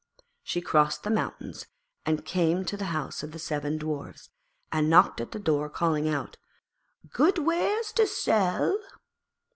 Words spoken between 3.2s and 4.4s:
of the seven Dwarfs,